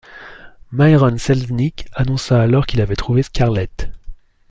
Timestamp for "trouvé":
2.95-3.21